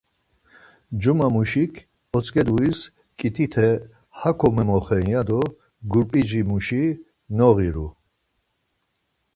Cuma 1.01 1.27
muşik 1.35 1.73
utzǩeduis 2.17 2.79
ǩitite 3.19 3.69
hako 4.19 4.47
memoxen 4.55 5.05
ya 5.11 5.21
do 5.27 5.41
gurp̌ici 5.91 6.41
muşi 6.49 6.83
noğiru. 7.37 7.87